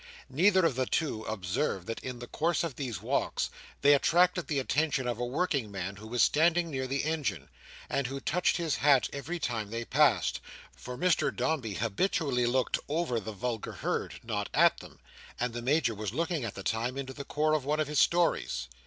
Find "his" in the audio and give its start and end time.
8.57-8.77, 17.87-17.99